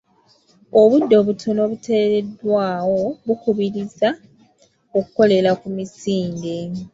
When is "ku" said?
5.61-5.67